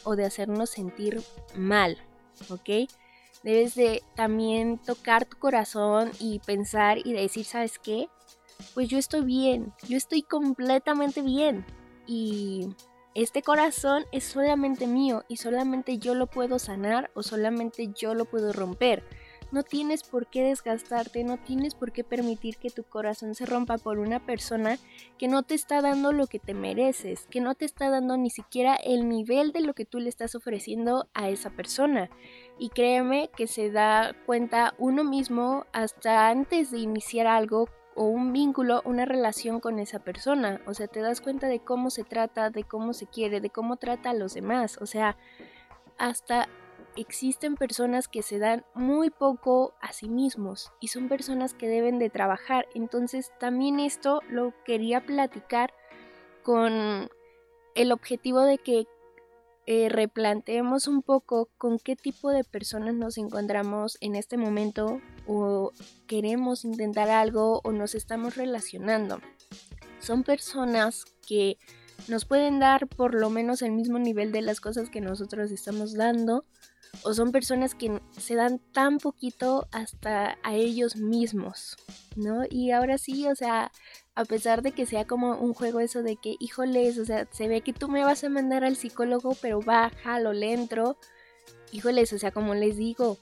o 0.04 0.14
de 0.14 0.26
hacernos 0.26 0.70
sentir 0.70 1.22
mal, 1.56 1.96
¿ok? 2.50 2.88
Debes 3.44 3.76
de 3.76 4.02
también 4.16 4.78
tocar 4.78 5.24
tu 5.24 5.38
corazón 5.38 6.10
y 6.18 6.40
pensar 6.40 6.98
y 6.98 7.12
decir, 7.12 7.44
¿sabes 7.44 7.78
qué? 7.78 8.08
pues 8.74 8.88
yo 8.88 8.98
estoy 8.98 9.24
bien, 9.24 9.72
yo 9.88 9.96
estoy 9.96 10.22
completamente 10.22 11.22
bien. 11.22 11.64
Y 12.06 12.68
este 13.14 13.42
corazón 13.42 14.04
es 14.12 14.24
solamente 14.24 14.86
mío 14.86 15.24
y 15.28 15.36
solamente 15.36 15.98
yo 15.98 16.14
lo 16.14 16.26
puedo 16.26 16.58
sanar 16.58 17.10
o 17.14 17.22
solamente 17.22 17.90
yo 17.94 18.14
lo 18.14 18.24
puedo 18.24 18.52
romper. 18.52 19.04
No 19.52 19.62
tienes 19.62 20.02
por 20.02 20.28
qué 20.28 20.42
desgastarte, 20.42 21.22
no 21.22 21.36
tienes 21.36 21.76
por 21.76 21.92
qué 21.92 22.02
permitir 22.02 22.56
que 22.56 22.70
tu 22.70 22.82
corazón 22.82 23.36
se 23.36 23.46
rompa 23.46 23.78
por 23.78 24.00
una 24.00 24.24
persona 24.24 24.78
que 25.16 25.28
no 25.28 25.44
te 25.44 25.54
está 25.54 25.80
dando 25.80 26.12
lo 26.12 26.26
que 26.26 26.40
te 26.40 26.54
mereces, 26.54 27.26
que 27.30 27.40
no 27.40 27.54
te 27.54 27.64
está 27.64 27.88
dando 27.88 28.16
ni 28.16 28.30
siquiera 28.30 28.74
el 28.74 29.08
nivel 29.08 29.52
de 29.52 29.60
lo 29.60 29.74
que 29.74 29.84
tú 29.84 30.00
le 30.00 30.08
estás 30.08 30.34
ofreciendo 30.34 31.08
a 31.14 31.28
esa 31.28 31.50
persona. 31.50 32.10
Y 32.58 32.68
créeme 32.68 33.30
que 33.36 33.46
se 33.46 33.70
da 33.70 34.14
cuenta 34.26 34.74
uno 34.78 35.04
mismo 35.04 35.66
hasta 35.72 36.28
antes 36.28 36.70
de 36.70 36.78
iniciar 36.78 37.26
algo 37.26 37.68
o 37.96 38.04
un 38.04 38.32
vínculo, 38.32 38.82
una 38.84 39.04
relación 39.04 39.60
con 39.60 39.78
esa 39.78 40.00
persona. 40.00 40.60
O 40.66 40.74
sea, 40.74 40.86
te 40.86 41.00
das 41.00 41.20
cuenta 41.20 41.48
de 41.48 41.60
cómo 41.60 41.90
se 41.90 42.04
trata, 42.04 42.50
de 42.50 42.64
cómo 42.64 42.92
se 42.92 43.06
quiere, 43.06 43.40
de 43.40 43.50
cómo 43.50 43.76
trata 43.76 44.10
a 44.10 44.14
los 44.14 44.34
demás. 44.34 44.78
O 44.80 44.86
sea, 44.86 45.16
hasta 45.98 46.48
existen 46.96 47.56
personas 47.56 48.08
que 48.08 48.22
se 48.22 48.38
dan 48.38 48.64
muy 48.74 49.10
poco 49.10 49.74
a 49.80 49.92
sí 49.92 50.08
mismos 50.08 50.72
y 50.80 50.88
son 50.88 51.08
personas 51.08 51.54
que 51.54 51.68
deben 51.68 51.98
de 51.98 52.10
trabajar. 52.10 52.66
Entonces 52.74 53.32
también 53.38 53.80
esto 53.80 54.20
lo 54.28 54.52
quería 54.64 55.04
platicar 55.04 55.74
con 56.42 57.08
el 57.74 57.92
objetivo 57.92 58.40
de 58.40 58.58
que 58.58 58.86
eh, 59.66 59.88
replanteemos 59.88 60.88
un 60.88 61.02
poco 61.02 61.48
con 61.56 61.78
qué 61.78 61.96
tipo 61.96 62.30
de 62.30 62.44
personas 62.44 62.94
nos 62.94 63.16
encontramos 63.16 63.96
en 64.00 64.14
este 64.14 64.36
momento 64.36 65.00
o 65.26 65.72
queremos 66.06 66.64
intentar 66.64 67.08
algo 67.08 67.60
o 67.64 67.72
nos 67.72 67.94
estamos 67.94 68.36
relacionando. 68.36 69.20
Son 70.00 70.22
personas 70.22 71.04
que 71.26 71.56
nos 72.08 72.26
pueden 72.26 72.58
dar 72.58 72.86
por 72.86 73.14
lo 73.14 73.30
menos 73.30 73.62
el 73.62 73.72
mismo 73.72 73.98
nivel 73.98 74.32
de 74.32 74.42
las 74.42 74.60
cosas 74.60 74.90
que 74.90 75.00
nosotros 75.00 75.50
estamos 75.50 75.94
dando 75.94 76.44
o 77.02 77.14
son 77.14 77.32
personas 77.32 77.74
que 77.74 78.00
se 78.16 78.34
dan 78.34 78.58
tan 78.72 78.98
poquito 78.98 79.66
hasta 79.72 80.38
a 80.42 80.54
ellos 80.54 80.96
mismos, 80.96 81.76
¿no? 82.16 82.44
Y 82.48 82.70
ahora 82.70 82.98
sí, 82.98 83.26
o 83.26 83.34
sea, 83.34 83.72
a 84.14 84.24
pesar 84.24 84.62
de 84.62 84.72
que 84.72 84.86
sea 84.86 85.06
como 85.06 85.36
un 85.38 85.54
juego 85.54 85.80
eso 85.80 86.02
de 86.02 86.16
que, 86.16 86.36
híjoles, 86.38 86.98
o 86.98 87.04
sea, 87.04 87.28
se 87.30 87.48
ve 87.48 87.60
que 87.62 87.72
tú 87.72 87.88
me 87.88 88.04
vas 88.04 88.24
a 88.24 88.28
mandar 88.28 88.64
al 88.64 88.76
psicólogo, 88.76 89.36
pero 89.40 89.60
baja, 89.60 90.20
lo 90.20 90.32
le 90.32 90.52
entro. 90.52 90.96
Híjoles, 91.72 92.12
o 92.12 92.18
sea, 92.18 92.30
como 92.30 92.54
les 92.54 92.76
digo, 92.76 93.18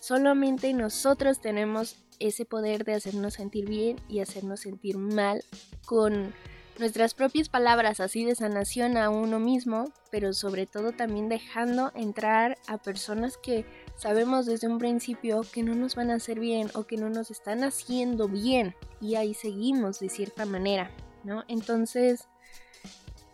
solamente 0.00 0.72
nosotros 0.72 1.40
tenemos 1.40 1.96
ese 2.18 2.44
poder 2.44 2.84
de 2.84 2.94
hacernos 2.94 3.34
sentir 3.34 3.68
bien 3.68 4.00
y 4.08 4.20
hacernos 4.20 4.60
sentir 4.60 4.96
mal 4.96 5.42
con 5.84 6.32
nuestras 6.78 7.14
propias 7.14 7.48
palabras 7.48 8.00
así 8.00 8.24
de 8.24 8.34
sanación 8.34 8.96
a 8.96 9.08
uno 9.08 9.38
mismo, 9.38 9.92
pero 10.10 10.32
sobre 10.32 10.66
todo 10.66 10.92
también 10.92 11.28
dejando 11.28 11.90
entrar 11.94 12.58
a 12.66 12.78
personas 12.78 13.38
que 13.38 13.64
sabemos 13.96 14.46
desde 14.46 14.68
un 14.68 14.78
principio 14.78 15.42
que 15.52 15.62
no 15.62 15.74
nos 15.74 15.94
van 15.94 16.10
a 16.10 16.16
hacer 16.16 16.38
bien 16.38 16.70
o 16.74 16.84
que 16.84 16.96
no 16.96 17.08
nos 17.08 17.30
están 17.30 17.64
haciendo 17.64 18.28
bien 18.28 18.74
y 19.00 19.14
ahí 19.14 19.34
seguimos 19.34 20.00
de 20.00 20.08
cierta 20.08 20.44
manera, 20.44 20.90
¿no? 21.24 21.44
Entonces, 21.48 22.28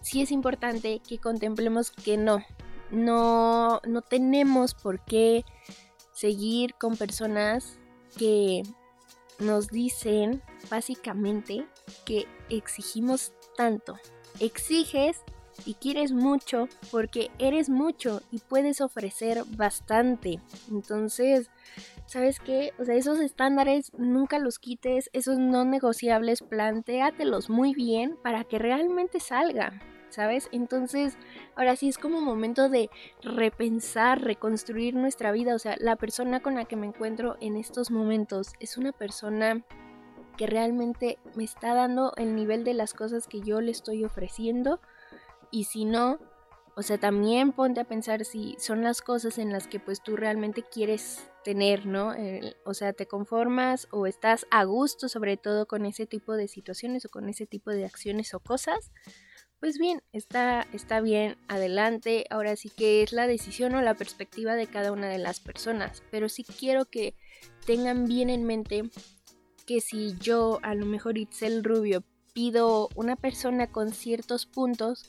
sí 0.01 0.23
es 0.23 0.31
importante 0.31 1.01
que 1.07 1.19
contemplemos 1.19 1.91
que 1.91 2.17
no, 2.17 2.45
no, 2.91 3.81
no 3.85 4.03
tenemos 4.03 4.75
por 4.75 5.05
qué 5.05 5.45
seguir 6.13 6.75
con 6.75 6.97
personas 6.97 7.79
que 8.17 8.63
nos 9.39 9.69
dicen 9.69 10.43
básicamente 10.71 11.67
que 12.05 12.27
exigimos 12.49 13.33
tanto. 13.57 13.99
Exiges 14.41 15.23
y 15.67 15.75
quieres 15.75 16.13
mucho 16.13 16.69
porque 16.91 17.31
eres 17.39 17.69
mucho 17.69 18.23
y 18.31 18.39
puedes 18.39 18.81
ofrecer 18.81 19.45
bastante. 19.57 20.41
Entonces, 20.71 21.51
¿sabes 22.07 22.41
qué? 22.41 22.73
O 22.79 22.85
sea, 22.85 22.95
esos 22.95 23.21
estándares 23.21 23.93
nunca 23.97 24.39
los 24.39 24.59
quites, 24.59 25.11
esos 25.13 25.39
no 25.39 25.65
negociables, 25.65 26.43
plantéatelos 26.43 27.51
muy 27.51 27.75
bien 27.75 28.17
para 28.23 28.45
que 28.45 28.59
realmente 28.59 29.21
salga. 29.21 29.81
¿Sabes? 30.11 30.51
Entonces, 30.53 31.17
ahora 31.57 31.75
sí 31.75 31.89
es 31.89 31.97
como 31.97 32.21
momento 32.21 32.69
de 32.69 32.91
repensar, 33.23 34.21
reconstruir 34.21 34.95
nuestra 34.95 35.33
vida. 35.33 35.55
O 35.55 35.59
sea, 35.59 35.75
la 35.79 35.97
persona 35.97 36.41
con 36.41 36.55
la 36.55 36.67
que 36.67 36.77
me 36.77 36.87
encuentro 36.87 37.39
en 37.41 37.57
estos 37.57 37.91
momentos 37.91 38.53
es 38.61 38.77
una 38.77 38.93
persona 38.93 39.65
que 40.33 40.47
realmente 40.47 41.19
me 41.35 41.45
está 41.45 41.75
dando 41.75 42.13
el 42.17 42.35
nivel 42.35 42.65
de 42.65 42.75
las 42.75 42.95
cosas 42.95 43.27
que 43.27 43.41
yo 43.41 43.61
le 43.61 43.71
estoy 43.71 44.05
ofreciendo 44.05 44.81
y 45.51 45.65
si 45.65 45.85
no, 45.85 46.19
o 46.75 46.83
sea, 46.83 46.99
también 46.99 47.53
ponte 47.53 47.81
a 47.81 47.85
pensar 47.85 48.25
si 48.25 48.57
son 48.59 48.83
las 48.83 49.03
cosas 49.03 49.39
en 49.39 49.53
las 49.53 49.67
que 49.67 49.79
pues 49.79 50.03
tú 50.03 50.17
realmente 50.17 50.63
quieres 50.63 51.29
tener, 51.45 51.87
¿no? 51.87 52.15
o 52.65 52.75
sea, 52.75 52.93
te 52.93 53.07
conformas 53.07 53.89
o 53.91 54.07
estás 54.07 54.47
a 54.51 54.65
gusto 54.65 55.09
sobre 55.09 55.37
todo 55.37 55.67
con 55.67 55.85
ese 55.87 56.07
tipo 56.07 56.35
de 56.35 56.49
situaciones 56.49 57.05
o 57.05 57.09
con 57.09 57.29
ese 57.29 57.47
tipo 57.47 57.71
de 57.71 57.85
acciones 57.85 58.33
o 58.35 58.41
cosas. 58.41 58.93
Pues 59.63 59.79
bien, 59.79 60.03
está, 60.13 60.67
está 60.73 61.01
bien, 61.01 61.37
adelante. 61.47 62.25
Ahora 62.31 62.57
sí 62.57 62.69
que 62.69 63.05
es 63.05 63.13
la 63.13 63.29
decisión 63.29 63.77
o 63.77 63.81
la 63.81 63.95
perspectiva 63.95 64.57
de 64.57 64.67
cada 64.67 64.91
una 64.91 65.09
de 65.09 65.19
las 65.19 65.39
personas. 65.39 66.03
Pero 66.11 66.29
sí 66.29 66.43
quiero 66.43 66.87
que 66.87 67.15
tengan 67.65 68.07
bien 68.07 68.29
en 68.29 68.43
mente 68.43 68.91
que 69.63 69.81
si 69.81 70.17
yo, 70.19 70.61
a 70.63 70.75
lo 70.75 70.87
mejor 70.87 71.19
Itzel 71.19 71.65
Rubio, 71.65 72.05
pido 72.33 72.89
una 72.95 73.17
persona 73.17 73.67
con 73.67 73.93
ciertos 73.93 74.47
puntos, 74.47 75.05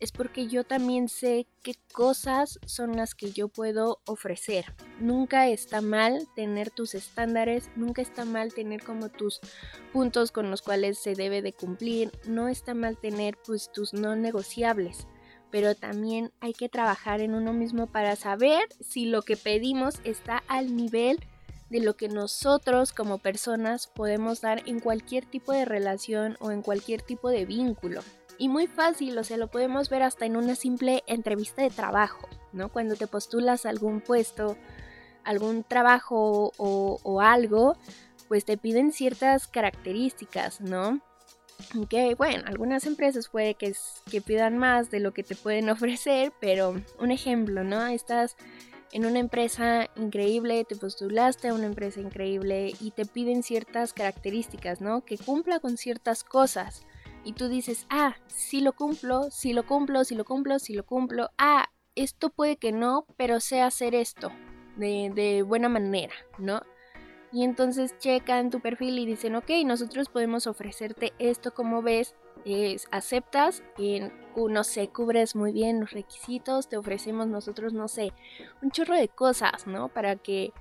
es 0.00 0.12
porque 0.12 0.46
yo 0.46 0.64
también 0.64 1.08
sé 1.08 1.46
qué 1.62 1.74
cosas 1.92 2.58
son 2.64 2.96
las 2.96 3.14
que 3.14 3.32
yo 3.32 3.48
puedo 3.48 4.00
ofrecer. 4.06 4.64
Nunca 4.98 5.48
está 5.48 5.82
mal 5.82 6.26
tener 6.34 6.70
tus 6.70 6.94
estándares, 6.94 7.70
nunca 7.76 8.00
está 8.00 8.24
mal 8.24 8.54
tener 8.54 8.82
como 8.82 9.10
tus 9.10 9.40
puntos 9.92 10.32
con 10.32 10.50
los 10.50 10.62
cuales 10.62 10.98
se 10.98 11.14
debe 11.14 11.42
de 11.42 11.52
cumplir, 11.52 12.10
no 12.26 12.48
está 12.48 12.72
mal 12.72 12.96
tener 12.96 13.36
pues 13.44 13.70
tus 13.70 13.92
no 13.92 14.16
negociables. 14.16 15.06
Pero 15.50 15.74
también 15.74 16.32
hay 16.40 16.54
que 16.54 16.68
trabajar 16.68 17.20
en 17.20 17.34
uno 17.34 17.52
mismo 17.52 17.86
para 17.86 18.16
saber 18.16 18.68
si 18.80 19.04
lo 19.04 19.22
que 19.22 19.36
pedimos 19.36 20.00
está 20.04 20.42
al 20.46 20.76
nivel 20.76 21.18
de 21.70 21.80
lo 21.80 21.96
que 21.96 22.08
nosotros 22.08 22.92
como 22.92 23.18
personas 23.18 23.86
podemos 23.86 24.40
dar 24.40 24.62
en 24.66 24.80
cualquier 24.80 25.24
tipo 25.24 25.52
de 25.52 25.64
relación 25.64 26.36
o 26.40 26.50
en 26.50 26.62
cualquier 26.62 27.00
tipo 27.00 27.30
de 27.30 27.46
vínculo. 27.46 28.02
Y 28.38 28.48
muy 28.48 28.66
fácil, 28.66 29.16
o 29.18 29.24
sea, 29.24 29.36
lo 29.36 29.48
podemos 29.48 29.88
ver 29.88 30.02
hasta 30.02 30.26
en 30.26 30.36
una 30.36 30.54
simple 30.54 31.04
entrevista 31.06 31.62
de 31.62 31.70
trabajo, 31.70 32.28
¿no? 32.52 32.70
Cuando 32.70 32.96
te 32.96 33.06
postulas 33.06 33.64
a 33.64 33.68
algún 33.68 34.00
puesto, 34.00 34.56
algún 35.24 35.62
trabajo 35.62 36.52
o, 36.56 37.20
algo, 37.20 37.76
pues 38.28 38.44
te 38.44 38.56
piden 38.56 38.92
ciertas 38.92 39.46
características, 39.46 40.60
¿no? 40.60 41.00
Que 41.90 42.14
bueno, 42.14 42.42
algunas 42.46 42.86
empresas 42.86 43.28
puede 43.28 43.54
que, 43.54 43.74
que 44.10 44.22
pidan 44.22 44.56
más 44.56 44.90
de 44.90 45.00
lo 45.00 45.12
que 45.12 45.22
te 45.22 45.36
pueden 45.36 45.68
ofrecer, 45.70 46.32
pero 46.40 46.82
un 46.98 47.10
ejemplo, 47.10 47.62
¿no? 47.62 47.86
Estás 47.86 48.36
en 48.92 49.06
una 49.06 49.18
empresa 49.18 49.88
increíble, 49.96 50.64
te 50.64 50.76
postulaste 50.76 51.48
a 51.48 51.54
una 51.54 51.66
empresa 51.66 52.00
increíble 52.00 52.72
y 52.80 52.90
te 52.90 53.06
piden 53.06 53.42
ciertas 53.42 53.92
características, 53.92 54.80
¿no? 54.80 55.04
Que 55.04 55.18
cumpla 55.18 55.60
con 55.60 55.76
ciertas 55.76 56.24
cosas. 56.24 56.86
Y 57.24 57.34
tú 57.34 57.48
dices, 57.48 57.86
ah, 57.90 58.16
si 58.28 58.60
lo 58.60 58.72
cumplo, 58.72 59.30
si 59.30 59.52
lo 59.52 59.66
cumplo, 59.66 60.04
si 60.04 60.14
lo 60.14 60.24
cumplo, 60.24 60.58
si 60.58 60.74
lo 60.74 60.84
cumplo. 60.84 61.30
Ah, 61.38 61.66
esto 61.94 62.30
puede 62.30 62.56
que 62.56 62.72
no, 62.72 63.06
pero 63.16 63.40
sé 63.40 63.60
hacer 63.60 63.94
esto 63.94 64.32
de, 64.76 65.12
de 65.14 65.42
buena 65.42 65.68
manera, 65.68 66.14
¿no? 66.38 66.62
Y 67.32 67.44
entonces 67.44 67.96
checan 67.98 68.50
tu 68.50 68.60
perfil 68.60 68.98
y 68.98 69.06
dicen, 69.06 69.36
ok, 69.36 69.50
nosotros 69.64 70.08
podemos 70.08 70.46
ofrecerte 70.46 71.12
esto 71.18 71.54
como 71.54 71.82
ves, 71.82 72.14
es, 72.44 72.86
aceptas, 72.90 73.62
en, 73.78 74.12
no 74.36 74.64
sé, 74.64 74.88
cubres 74.88 75.36
muy 75.36 75.52
bien 75.52 75.80
los 75.80 75.92
requisitos, 75.92 76.68
te 76.68 76.76
ofrecemos 76.76 77.26
nosotros, 77.26 77.72
no 77.72 77.88
sé, 77.88 78.12
un 78.62 78.70
chorro 78.70 78.94
de 78.94 79.08
cosas, 79.08 79.66
¿no? 79.66 79.88
Para 79.88 80.16
que 80.16 80.52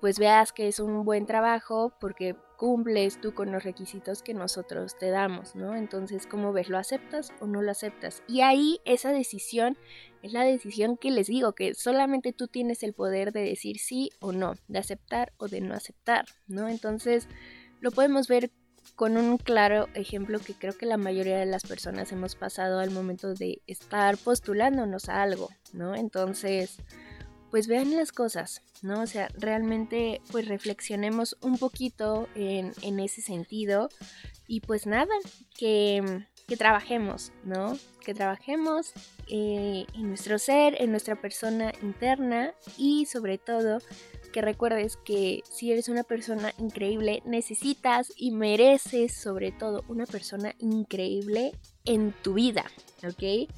pues 0.00 0.18
veas 0.18 0.52
que 0.52 0.68
es 0.68 0.78
un 0.78 1.04
buen 1.04 1.26
trabajo 1.26 1.92
porque 2.00 2.36
cumples 2.56 3.20
tú 3.20 3.34
con 3.34 3.52
los 3.52 3.62
requisitos 3.62 4.22
que 4.22 4.34
nosotros 4.34 4.98
te 4.98 5.10
damos, 5.10 5.54
¿no? 5.54 5.76
Entonces, 5.76 6.26
¿cómo 6.26 6.52
ves? 6.52 6.68
¿Lo 6.68 6.78
aceptas 6.78 7.32
o 7.40 7.46
no 7.46 7.62
lo 7.62 7.70
aceptas? 7.70 8.22
Y 8.26 8.40
ahí 8.40 8.80
esa 8.84 9.12
decisión 9.12 9.76
es 10.22 10.32
la 10.32 10.42
decisión 10.42 10.96
que 10.96 11.10
les 11.10 11.28
digo, 11.28 11.54
que 11.54 11.74
solamente 11.74 12.32
tú 12.32 12.48
tienes 12.48 12.82
el 12.82 12.94
poder 12.94 13.32
de 13.32 13.42
decir 13.42 13.78
sí 13.78 14.10
o 14.20 14.32
no, 14.32 14.54
de 14.66 14.78
aceptar 14.80 15.32
o 15.36 15.46
de 15.48 15.60
no 15.60 15.74
aceptar, 15.74 16.26
¿no? 16.48 16.68
Entonces, 16.68 17.28
lo 17.80 17.92
podemos 17.92 18.26
ver 18.26 18.50
con 18.96 19.16
un 19.16 19.38
claro 19.38 19.88
ejemplo 19.94 20.40
que 20.40 20.54
creo 20.54 20.76
que 20.76 20.86
la 20.86 20.96
mayoría 20.96 21.38
de 21.38 21.46
las 21.46 21.62
personas 21.62 22.12
hemos 22.12 22.34
pasado 22.34 22.80
al 22.80 22.90
momento 22.90 23.34
de 23.34 23.62
estar 23.66 24.16
postulándonos 24.16 25.08
a 25.08 25.22
algo, 25.22 25.48
¿no? 25.72 25.94
Entonces, 25.94 26.78
pues 27.50 27.66
vean 27.66 27.96
las 27.96 28.12
cosas, 28.12 28.62
¿no? 28.82 29.02
O 29.02 29.06
sea, 29.06 29.28
realmente 29.38 30.20
pues 30.30 30.48
reflexionemos 30.48 31.36
un 31.40 31.58
poquito 31.58 32.28
en, 32.34 33.00
ese 33.00 33.22
sentido 33.22 33.88
y 34.46 34.60
pues 34.60 34.86
nada, 34.86 35.14
que, 35.56 36.24
trabajemos, 36.56 37.32
¿no? 37.44 37.78
Que 38.04 38.14
trabajemos 38.14 38.92
eh, 39.28 39.86
en 39.94 40.08
nuestro 40.08 40.38
ser, 40.38 40.80
en 40.80 40.90
nuestra 40.90 41.20
persona 41.20 41.72
interna 41.82 42.54
y 42.76 43.06
sobre 43.06 43.38
todo 43.38 43.78
que 44.28 44.42
recuerdes 44.42 44.96
que 44.96 45.42
si 45.48 45.72
eres 45.72 45.88
una 45.88 46.04
persona 46.04 46.52
increíble, 46.58 47.22
necesitas 47.24 48.12
y 48.16 48.30
mereces 48.30 49.14
sobre 49.14 49.52
todo 49.52 49.84
una 49.88 50.06
persona 50.06 50.54
increíble 50.58 51.52
en 51.84 52.12
tu 52.22 52.34
vida, 52.34 52.64
¿ok? 53.06 53.50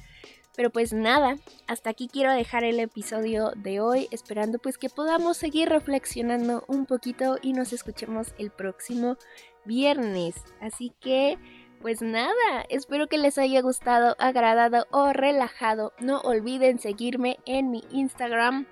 Pero 0.55 0.69
pues 0.69 0.91
nada, 0.93 1.37
hasta 1.67 1.89
aquí 1.89 2.09
quiero 2.11 2.33
dejar 2.33 2.63
el 2.63 2.79
episodio 2.79 3.51
de 3.55 3.79
hoy, 3.79 4.07
esperando 4.11 4.59
pues 4.59 4.77
que 4.77 4.89
podamos 4.89 5.37
seguir 5.37 5.69
reflexionando 5.69 6.65
un 6.67 6.85
poquito 6.85 7.37
y 7.41 7.53
nos 7.53 7.73
escuchemos 7.73 8.33
el 8.37 8.51
próximo 8.51 9.17
viernes. 9.65 10.35
Así 10.59 10.93
que... 10.99 11.37
Pues 11.81 12.03
nada, 12.03 12.63
espero 12.69 13.07
que 13.07 13.17
les 13.17 13.39
haya 13.39 13.59
gustado, 13.63 14.15
agradado 14.19 14.85
o 14.91 15.13
relajado. 15.13 15.93
No 15.99 16.19
olviden 16.19 16.77
seguirme 16.77 17.39
en 17.47 17.71
mi 17.71 17.83
Instagram 17.89 18.67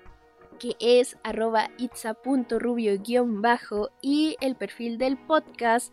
que 0.60 0.76
es 0.78 1.16
arroba 1.24 1.70
itza.rubio-bajo 1.78 3.90
y 4.00 4.36
el 4.40 4.54
perfil 4.54 4.98
del 4.98 5.18
podcast 5.18 5.92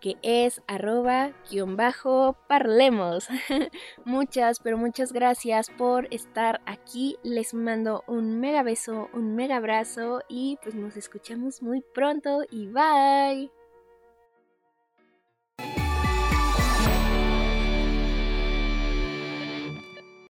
que 0.00 0.16
es 0.22 0.62
arroba 0.66 1.32
guion 1.50 1.76
bajo 1.76 2.36
parlemos. 2.48 3.28
muchas, 4.04 4.60
pero 4.60 4.78
muchas 4.78 5.12
gracias 5.12 5.70
por 5.70 6.12
estar 6.12 6.60
aquí. 6.66 7.16
Les 7.22 7.54
mando 7.54 8.04
un 8.06 8.40
mega 8.40 8.62
beso, 8.62 9.08
un 9.12 9.34
mega 9.34 9.56
abrazo 9.56 10.22
y 10.28 10.58
pues 10.62 10.74
nos 10.74 10.96
escuchamos 10.96 11.62
muy 11.62 11.82
pronto 11.94 12.42
y 12.50 12.68
bye. 12.68 13.55